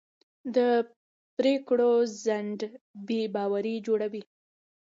[0.55, 0.57] د
[1.37, 1.91] پرېکړو
[2.23, 2.59] ځنډ
[3.07, 4.23] بې باوري جوړوي